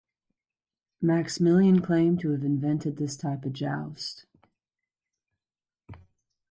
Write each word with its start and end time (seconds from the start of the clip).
Maximilian 0.99 1.79
claimed 1.79 2.19
to 2.21 2.31
have 2.31 2.43
invented 2.43 2.97
this 2.97 3.15
type 3.15 3.45
of 3.45 3.53
joust. 3.53 4.25